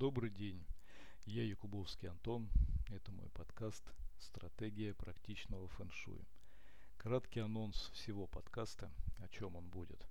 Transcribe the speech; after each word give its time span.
Добрый 0.00 0.30
день, 0.30 0.64
я 1.26 1.44
Якубовский 1.44 2.08
Антон, 2.08 2.48
это 2.88 3.12
мой 3.12 3.28
подкаст 3.34 3.84
«Стратегия 4.18 4.94
практичного 4.94 5.68
фэншуя». 5.68 6.24
Краткий 6.96 7.40
анонс 7.40 7.76
всего 7.92 8.26
подкаста, 8.26 8.90
о 9.18 9.28
чем 9.28 9.56
он 9.56 9.68
будет. 9.68 10.02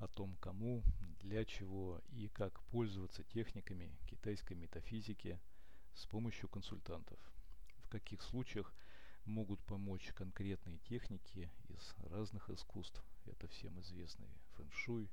О 0.00 0.06
том, 0.06 0.36
кому, 0.36 0.82
для 1.20 1.46
чего 1.46 2.02
и 2.10 2.28
как 2.28 2.62
пользоваться 2.64 3.22
техниками 3.22 3.96
китайской 4.04 4.52
метафизики 4.52 5.40
с 5.94 6.04
помощью 6.04 6.50
консультантов. 6.50 7.18
В 7.78 7.88
каких 7.88 8.20
случаях 8.20 8.74
могут 9.24 9.64
помочь 9.64 10.12
конкретные 10.12 10.76
техники 10.80 11.50
из 11.70 11.94
разных 12.10 12.50
искусств. 12.50 13.02
Это 13.24 13.48
всем 13.48 13.80
известный 13.80 14.28
фэншуй, 14.56 15.10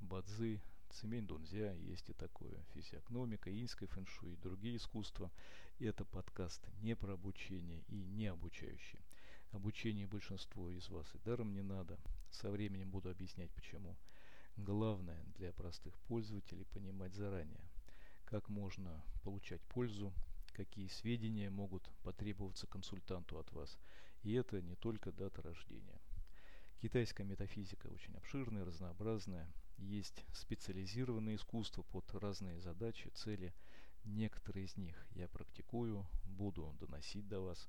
бадзи, 0.00 0.60
Цемень 0.92 1.26
Дунзя, 1.26 1.74
есть 1.74 2.10
и 2.10 2.12
такое, 2.12 2.54
физиогномика, 2.74 3.50
инская 3.50 3.88
фэншуй 3.88 4.34
и 4.34 4.36
другие 4.36 4.76
искусства. 4.76 5.30
И 5.78 5.86
это 5.86 6.04
подкаст 6.04 6.62
не 6.82 6.94
про 6.94 7.14
обучение 7.14 7.82
и 7.88 8.04
не 8.04 8.26
обучающий. 8.26 9.00
Обучение 9.52 10.06
большинство 10.06 10.70
из 10.70 10.88
вас 10.90 11.06
и 11.14 11.18
даром 11.18 11.54
не 11.54 11.62
надо. 11.62 11.98
Со 12.30 12.50
временем 12.50 12.90
буду 12.90 13.10
объяснять 13.10 13.50
почему. 13.52 13.96
Главное 14.58 15.24
для 15.38 15.52
простых 15.52 15.98
пользователей 16.00 16.66
понимать 16.66 17.14
заранее, 17.14 17.70
как 18.26 18.50
можно 18.50 19.02
получать 19.24 19.62
пользу, 19.62 20.12
какие 20.52 20.88
сведения 20.88 21.48
могут 21.48 21.88
потребоваться 22.02 22.66
консультанту 22.66 23.38
от 23.38 23.50
вас. 23.52 23.78
И 24.22 24.34
это 24.34 24.60
не 24.60 24.74
только 24.74 25.10
дата 25.10 25.40
рождения. 25.40 26.00
Китайская 26.82 27.24
метафизика 27.24 27.86
очень 27.86 28.14
обширная, 28.16 28.64
разнообразная. 28.64 29.50
Есть 29.78 30.24
специализированные 30.32 31.36
искусства 31.36 31.82
под 31.82 32.12
разные 32.14 32.60
задачи, 32.60 33.08
цели. 33.14 33.52
Некоторые 34.04 34.66
из 34.66 34.76
них 34.76 34.96
я 35.12 35.28
практикую, 35.28 36.06
буду 36.24 36.74
доносить 36.80 37.28
до 37.28 37.40
вас, 37.40 37.68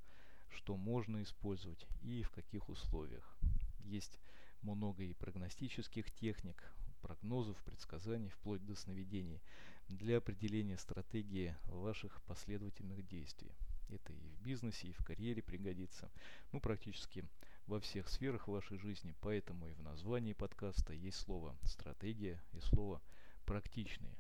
что 0.50 0.75
можно 0.78 1.22
использовать 1.23 1.86
и 2.02 2.23
в 2.23 2.31
каких 2.31 2.69
условиях. 2.69 3.38
Есть 3.80 4.19
много 4.61 5.03
и 5.03 5.13
прогностических 5.13 6.11
техник, 6.11 6.63
прогнозов, 7.02 7.61
предсказаний, 7.63 8.30
вплоть 8.30 8.66
до 8.66 8.75
сновидений, 8.75 9.41
для 9.89 10.17
определения 10.17 10.78
стратегии 10.78 11.56
ваших 11.66 12.22
последовательных 12.23 13.06
действий. 13.08 13.52
Это 13.89 14.13
и 14.13 14.30
в 14.30 14.41
бизнесе, 14.41 14.88
и 14.88 14.94
в 14.94 15.03
карьере 15.03 15.44
пригодится. 15.44 16.09
Ну, 16.52 16.59
практически 16.59 17.25
во 17.67 17.80
всех 17.80 18.09
сферах 18.09 18.47
вашей 18.47 18.78
жизни, 18.78 19.16
поэтому 19.22 19.67
и 19.67 19.73
в 19.73 19.81
названии 19.81 20.33
подкаста 20.33 20.94
есть 20.94 21.17
слово 21.17 21.56
«стратегия» 21.64 22.42
и 22.53 22.59
слово 22.59 23.02
«практичные». 23.45 24.16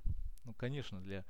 Ну, 0.45 0.53
конечно, 0.53 1.01
для 1.01 1.25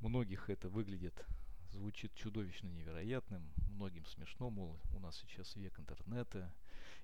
многих 0.00 0.50
это 0.50 0.68
выглядит, 0.68 1.24
звучит 1.72 2.14
чудовищно 2.14 2.68
невероятным, 2.68 3.42
многим 3.70 4.04
смешно, 4.06 4.50
мол, 4.50 4.78
у 4.94 5.00
нас 5.00 5.16
сейчас 5.16 5.56
век 5.56 5.78
интернета, 5.78 6.52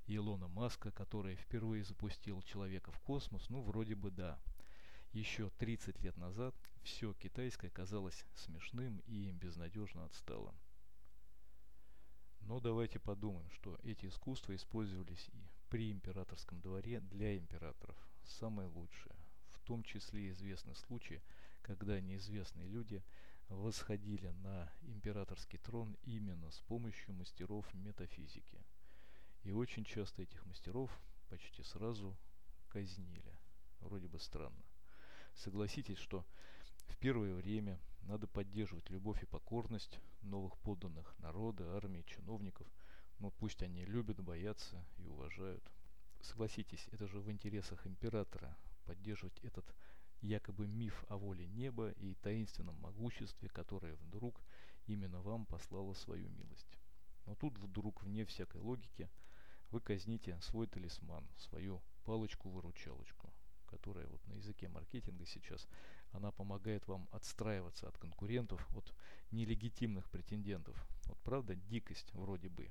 Илона 0.06 0.48
Маска, 0.48 0.90
который 0.90 1.36
впервые 1.36 1.84
запустил 1.84 2.42
человека 2.42 2.92
в 2.92 3.00
космос, 3.00 3.48
ну, 3.48 3.62
вроде 3.62 3.94
бы 3.94 4.10
да. 4.10 4.38
Еще 5.12 5.50
30 5.58 6.00
лет 6.02 6.16
назад 6.16 6.54
все 6.82 7.12
китайское 7.14 7.70
казалось 7.70 8.24
смешным 8.34 8.98
и 9.06 9.30
безнадежно 9.32 10.04
отсталым. 10.04 10.54
Но 12.46 12.60
давайте 12.60 12.98
подумаем, 12.98 13.48
что 13.50 13.78
эти 13.84 14.06
искусства 14.06 14.54
использовались 14.54 15.28
и 15.32 15.48
при 15.70 15.90
императорском 15.90 16.60
дворе 16.60 17.00
для 17.00 17.38
императоров. 17.38 17.96
Самое 18.24 18.68
лучшее. 18.68 19.16
В 19.48 19.60
том 19.60 19.82
числе 19.82 20.30
известны 20.30 20.74
случаи, 20.74 21.22
когда 21.62 21.98
неизвестные 22.00 22.68
люди 22.68 23.02
восходили 23.48 24.28
на 24.42 24.70
императорский 24.82 25.58
трон 25.58 25.96
именно 26.02 26.50
с 26.50 26.60
помощью 26.60 27.14
мастеров 27.14 27.72
метафизики. 27.72 28.60
И 29.42 29.52
очень 29.52 29.84
часто 29.84 30.22
этих 30.22 30.44
мастеров 30.44 30.90
почти 31.30 31.62
сразу 31.62 32.14
казнили. 32.68 33.38
Вроде 33.80 34.08
бы 34.08 34.18
странно. 34.18 34.64
Согласитесь, 35.34 35.98
что 35.98 36.26
в 36.86 36.96
первое 36.98 37.34
время 37.34 37.78
надо 38.02 38.26
поддерживать 38.26 38.90
любовь 38.90 39.22
и 39.22 39.26
покорность 39.26 39.98
новых 40.22 40.56
подданных 40.58 41.14
народа, 41.18 41.76
армии, 41.76 42.02
чиновников. 42.06 42.66
Но 43.18 43.30
пусть 43.30 43.62
они 43.62 43.84
любят, 43.84 44.20
боятся 44.20 44.84
и 44.98 45.06
уважают. 45.06 45.62
Согласитесь, 46.20 46.88
это 46.92 47.06
же 47.06 47.20
в 47.20 47.30
интересах 47.30 47.86
императора 47.86 48.56
поддерживать 48.84 49.38
этот 49.40 49.64
якобы 50.20 50.66
миф 50.66 51.04
о 51.08 51.16
воле 51.16 51.46
неба 51.46 51.90
и 51.90 52.14
таинственном 52.14 52.78
могуществе, 52.80 53.48
которое 53.48 53.94
вдруг 53.96 54.42
именно 54.86 55.20
вам 55.20 55.46
послало 55.46 55.94
свою 55.94 56.28
милость. 56.30 56.78
Но 57.26 57.34
тут 57.34 57.58
вдруг, 57.58 58.02
вне 58.02 58.24
всякой 58.24 58.60
логики, 58.60 59.08
вы 59.70 59.80
казните 59.80 60.38
свой 60.40 60.66
талисман, 60.66 61.26
свою 61.36 61.82
палочку-выручалочку 62.04 63.32
которая 63.74 64.06
вот 64.06 64.24
на 64.28 64.34
языке 64.34 64.68
маркетинга 64.68 65.26
сейчас, 65.26 65.66
она 66.14 66.30
помогает 66.30 66.86
вам 66.86 67.08
отстраиваться 67.10 67.88
от 67.88 67.98
конкурентов, 67.98 68.64
от 68.76 68.94
нелегитимных 69.32 70.08
претендентов. 70.08 70.76
Вот 71.06 71.18
правда, 71.24 71.56
дикость 71.56 72.12
вроде 72.14 72.48
бы. 72.48 72.70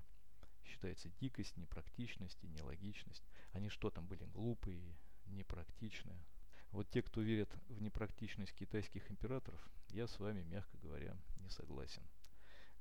Считается 0.64 1.10
дикость, 1.20 1.58
непрактичность 1.58 2.42
и 2.44 2.48
нелогичность. 2.48 3.24
Они 3.52 3.68
что 3.68 3.92
там 3.92 4.08
были, 4.08 4.24
глупые, 4.26 4.98
непрактичные. 5.26 6.24
Вот 6.72 6.90
те, 6.90 7.02
кто 7.02 7.22
верит 7.22 7.54
в 7.68 7.82
непрактичность 7.82 8.54
китайских 8.54 9.12
императоров, 9.12 9.62
я 9.90 10.08
с 10.08 10.20
вами, 10.20 10.42
мягко 10.44 10.78
говоря, 10.78 11.16
не 11.42 11.50
согласен. 11.50 12.02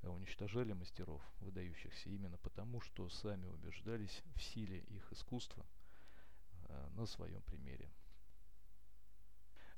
А 0.03 0.11
уничтожали 0.11 0.73
мастеров, 0.73 1.23
выдающихся 1.41 2.09
именно 2.09 2.39
потому, 2.39 2.81
что 2.81 3.09
сами 3.09 3.47
убеждались 3.47 4.23
в 4.37 4.43
силе 4.43 4.79
их 4.79 5.12
искусства 5.12 5.67
э, 6.69 6.89
на 6.94 7.05
своем 7.05 7.43
примере. 7.43 7.91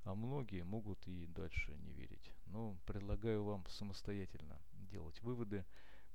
А 0.05 0.15
многие 0.15 0.65
могут 0.65 1.07
и 1.09 1.27
дальше 1.27 1.75
не 1.77 1.93
верить. 1.93 2.33
Но 2.47 2.77
предлагаю 2.87 3.43
вам 3.43 3.65
самостоятельно 3.69 4.61
делать 4.91 5.21
выводы 5.23 5.65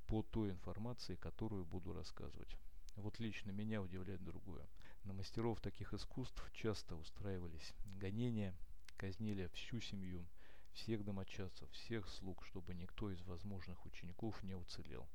по 0.05 0.21
той 0.23 0.51
информации, 0.51 1.15
которую 1.15 1.65
буду 1.65 1.93
рассказывать. 1.93 2.55
Вот 2.95 3.19
лично 3.19 3.51
меня 3.51 3.81
удивляет 3.81 4.23
другое. 4.23 4.67
На 5.05 5.13
мастеров 5.13 5.59
таких 5.61 5.93
искусств 5.93 6.43
часто 6.53 6.95
устраивались 6.95 7.73
гонения, 7.99 8.55
казнили 8.97 9.47
всю 9.53 9.79
семью, 9.79 10.27
всех 10.73 11.03
домочадцев, 11.03 11.69
всех 11.71 12.07
слуг, 12.09 12.45
чтобы 12.45 12.73
никто 12.73 13.09
из 13.09 13.21
возможных 13.23 13.85
учеников 13.85 14.41
не 14.43 14.55
уцелел. 14.55 15.07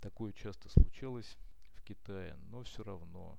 Такое 0.00 0.32
часто 0.32 0.68
случалось 0.68 1.36
в 1.74 1.82
Китае, 1.82 2.36
но 2.50 2.62
все 2.62 2.82
равно 2.82 3.38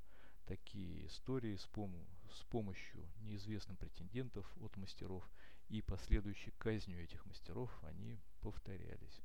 такие 0.49 1.05
истории 1.05 1.55
с, 1.55 1.67
пом 1.67 1.95
с 2.31 2.41
помощью 2.45 3.07
неизвестных 3.19 3.77
претендентов 3.77 4.51
от 4.59 4.75
мастеров 4.77 5.23
и 5.67 5.83
последующей 5.83 6.49
казнью 6.57 7.03
этих 7.03 7.23
мастеров, 7.27 7.69
они 7.83 8.19
повторялись. 8.41 9.21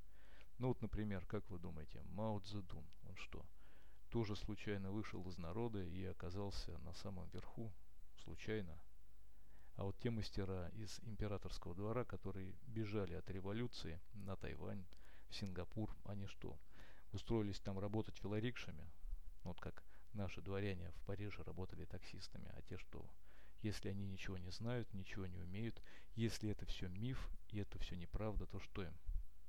Ну 0.59 0.69
вот, 0.69 0.83
например, 0.83 1.25
как 1.25 1.49
вы 1.49 1.59
думаете, 1.59 2.03
Мао 2.11 2.41
Цзэдун, 2.41 2.85
он 3.09 3.17
что, 3.17 3.43
тоже 4.11 4.37
случайно 4.37 4.93
вышел 4.93 5.27
из 5.27 5.39
народа 5.39 5.83
и 5.83 6.05
оказался 6.05 6.77
на 6.81 6.93
самом 6.93 7.27
верху? 7.31 7.73
Случайно? 8.23 8.79
А 9.77 9.85
вот 9.85 9.99
те 10.01 10.11
мастера 10.11 10.69
из 10.75 11.01
императорского 11.05 11.75
двора, 11.75 12.05
которые 12.05 12.55
бежали 12.67 13.15
от 13.15 13.31
революции 13.31 13.99
на 14.13 14.37
Тайвань, 14.37 14.85
в 15.31 15.35
Сингапур, 15.35 15.97
они 16.05 16.27
что, 16.27 16.59
устроились 17.13 17.61
там 17.61 17.79
работать 17.79 18.23
велорикшами? 18.23 18.87
Вот 19.43 19.59
как 19.59 19.83
наши 20.15 20.41
дворяне 20.41 20.91
в 20.93 21.07
Париже 21.07 21.43
работали 21.43 21.85
таксистами, 21.85 22.51
а 22.57 22.63
те, 22.63 22.79
что 22.79 23.05
если 23.63 23.89
они 23.89 24.07
ничего 24.07 24.37
не 24.37 24.51
знают, 24.51 24.93
ничего 24.93 25.27
не 25.27 25.39
умеют, 25.39 25.81
если 26.15 26.51
это 26.51 26.67
все 26.67 26.89
миф 26.89 27.31
и 27.49 27.59
это 27.59 27.79
все 27.79 27.97
неправда, 27.97 28.47
то 28.47 28.61
что 28.61 28.83
им 28.83 28.95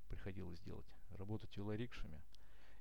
приходилось 0.07 0.59
делать? 0.61 0.87
Работать 1.17 1.57
велорикшами? 1.57 2.21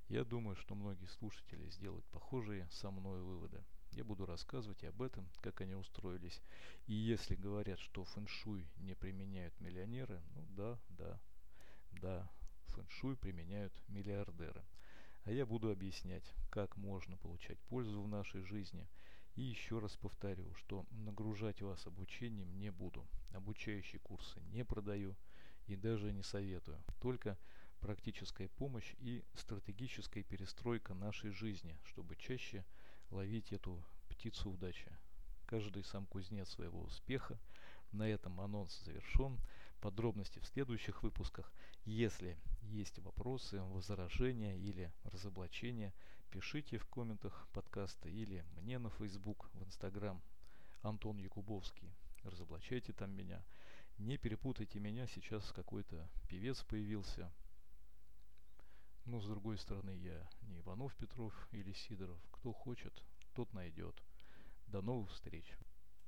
Я 0.07 0.23
думаю, 0.23 0.55
что 0.55 0.75
многие 0.75 1.07
слушатели 1.07 1.67
сделают 1.69 2.05
похожие 2.05 2.67
со 2.71 2.91
мной 2.91 3.21
выводы. 3.21 3.63
Я 3.91 4.03
буду 4.03 4.25
рассказывать 4.25 4.83
об 4.83 5.01
этом, 5.01 5.27
как 5.41 5.61
они 5.61 5.73
устроились. 5.73 6.41
И 6.85 6.93
если 6.93 7.35
говорят, 7.35 7.79
что 7.79 8.03
фэншуй 8.03 8.67
не 8.77 8.93
применяют 8.93 9.59
миллионеры, 9.59 10.21
ну 10.35 10.45
да, 10.49 10.79
да, 10.89 11.19
да, 11.91 12.31
фэншуй 12.67 13.17
применяют 13.17 13.73
миллиардеры. 13.87 14.63
А 15.25 15.31
я 15.31 15.45
буду 15.47 15.71
объяснять, 15.71 16.23
как 16.51 16.77
можно 16.77 17.17
получать 17.17 17.59
пользу 17.61 17.99
в 18.01 18.07
нашей 18.07 18.41
жизни. 18.43 18.87
И 19.33 19.41
еще 19.41 19.79
раз 19.79 19.97
повторю, 19.97 20.53
что 20.53 20.85
нагружать 20.91 21.61
вас 21.63 21.87
обучением 21.87 22.57
не 22.59 22.71
буду. 22.71 23.05
Обучающие 23.33 23.99
курсы 23.99 24.39
не 24.51 24.63
продаю 24.63 25.15
и 25.65 25.75
даже 25.75 26.13
не 26.13 26.21
советую. 26.21 26.79
Только 27.01 27.39
практическая 27.79 28.49
помощь 28.49 28.93
и 28.99 29.23
стратегическая 29.33 30.21
перестройка 30.21 30.93
нашей 30.93 31.31
жизни, 31.31 31.75
чтобы 31.85 32.15
чаще 32.15 32.63
ловить 33.09 33.51
эту 33.51 33.83
птицу 34.09 34.51
удачи. 34.51 34.91
Каждый 35.47 35.83
сам 35.83 36.05
кузнец 36.05 36.49
своего 36.49 36.81
успеха. 36.81 37.39
На 37.91 38.07
этом 38.07 38.39
анонс 38.39 38.79
завершен. 38.83 39.39
Подробности 39.85 40.39
в 40.39 40.47
следующих 40.47 41.03
выпусках. 41.03 41.53
Если 41.83 42.39
есть 42.63 42.97
вопросы, 42.97 43.61
возражения 43.61 44.57
или 44.57 44.91
разоблачения, 45.03 45.93
пишите 46.31 46.79
в 46.79 46.87
комментах 46.87 47.47
подкаста 47.53 48.09
или 48.09 48.43
мне 48.57 48.79
на 48.79 48.89
Facebook, 48.89 49.47
в 49.53 49.61
Instagram 49.61 50.19
Антон 50.81 51.19
Якубовский. 51.19 51.93
Разоблачайте 52.23 52.93
там 52.93 53.11
меня. 53.11 53.45
Не 53.99 54.17
перепутайте 54.17 54.79
меня, 54.79 55.05
сейчас 55.05 55.51
какой-то 55.51 56.09
певец 56.29 56.63
появился. 56.63 57.31
Но 59.05 59.21
с 59.21 59.27
другой 59.27 59.59
стороны, 59.59 59.91
я 59.91 60.27
не 60.47 60.61
Иванов, 60.61 60.95
Петров 60.95 61.47
или 61.51 61.73
Сидоров. 61.73 62.17
Кто 62.31 62.53
хочет, 62.53 63.03
тот 63.35 63.53
найдет. 63.53 64.01
До 64.65 64.81
новых 64.81 65.11
встреч! 65.11 65.45